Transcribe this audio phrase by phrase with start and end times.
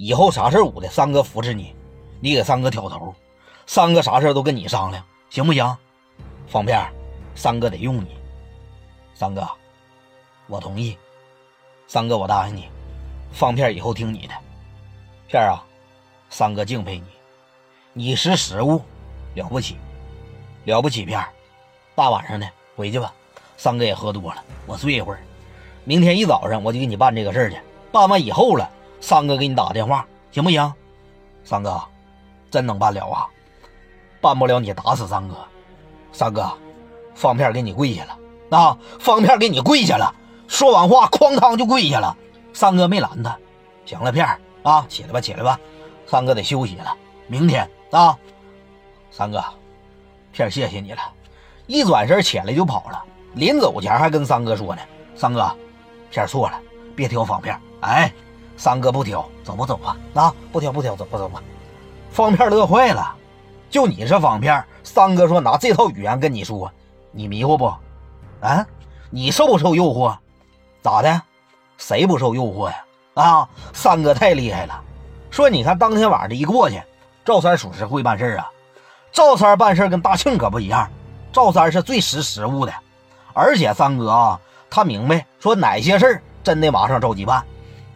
[0.00, 1.74] 以后啥事捂的，三哥扶持你，
[2.20, 3.12] 你给三哥挑头，
[3.66, 5.76] 三哥啥事都跟你商量，行不行？
[6.46, 6.80] 方片，
[7.34, 8.16] 三哥得用你。
[9.12, 9.44] 三哥，
[10.46, 10.96] 我同意。
[11.88, 12.68] 三哥，我答应你，
[13.32, 14.34] 方片以后听你的。
[15.26, 15.66] 片儿啊，
[16.30, 17.06] 三哥敬佩你，
[17.92, 18.80] 你识时务，
[19.34, 19.76] 了不起，
[20.62, 21.04] 了不起。
[21.04, 21.28] 片儿，
[21.96, 23.12] 大晚上的回去吧，
[23.56, 25.18] 三哥也喝多了，我睡一会儿。
[25.82, 27.58] 明天一早上我就给你办这个事儿去，
[27.90, 28.70] 办完以后了，
[29.00, 30.72] 三哥给你打个电话，行不行？
[31.44, 31.80] 三哥，
[32.50, 33.26] 真能办了啊！
[34.20, 35.36] 办不了你打死三哥。
[36.12, 36.52] 三哥，
[37.14, 38.18] 方片给你跪下了。
[38.50, 38.78] 啊！
[38.98, 40.14] 方片给你跪下了，
[40.46, 42.16] 说完话，哐当就跪下了。
[42.54, 43.38] 三哥没拦他，
[43.84, 45.60] 行了，片儿啊，起来吧，起来吧，
[46.06, 48.16] 三哥得休息了，明天啊。
[49.10, 49.44] 三哥，
[50.32, 51.00] 片儿谢谢你了。
[51.66, 53.04] 一转身起来就跑了，
[53.34, 54.80] 临走前还跟三哥说呢
[55.14, 55.54] ：“三哥，
[56.10, 56.58] 片儿错了，
[56.96, 58.10] 别挑方片。”哎，
[58.58, 61.42] 三哥不挑，走吧，走吧，啊，不挑不挑，走吧，走吧。
[62.10, 63.14] 方片乐坏了，
[63.70, 66.70] 就你这方片，三哥说拿这套语言跟你说，
[67.12, 67.72] 你迷糊不？
[68.40, 68.66] 啊，
[69.10, 70.16] 你受不受诱惑？
[70.82, 71.22] 咋的？
[71.76, 72.84] 谁不受诱惑呀？
[73.14, 74.82] 啊，三哥太厉害了。
[75.30, 76.82] 说你看当天晚上这一过去，
[77.24, 78.50] 赵三属实会办事啊。
[79.12, 80.90] 赵三办事跟大庆可不一样，
[81.32, 82.72] 赵三是最识时务的。
[83.34, 87.44] 而且三哥啊，他明白说哪些事真得马上着急办，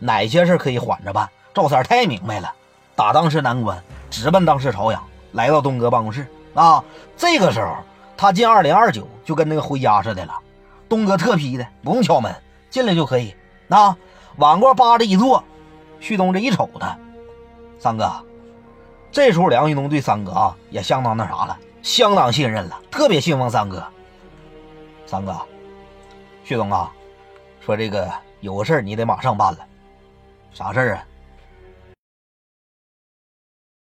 [0.00, 1.30] 哪些事可以缓着办。
[1.54, 2.52] 赵三太明白了，
[2.96, 5.00] 打当时南关，直奔当时朝阳，
[5.32, 6.82] 来到东哥办公室啊。
[7.16, 7.76] 这个时候。
[8.16, 10.38] 他进二零二九就跟那个回家似的了，
[10.90, 12.30] 东哥特批的，不用敲门，
[12.68, 13.34] 进来就可以。
[13.66, 13.96] 那
[14.36, 15.42] 碗锅扒着一坐，
[16.00, 16.98] 旭东这一瞅他，
[17.78, 18.12] 三哥，
[19.10, 23.82] 这时候梁旭东对三哥啊也相当那啥了，相当信任了，特别信奉三哥。
[25.06, 25.34] 三哥，
[26.44, 26.92] 旭东啊，
[27.64, 28.06] 说这个
[28.40, 29.60] 有个事儿你得马上办了，
[30.52, 31.04] 啥事儿啊？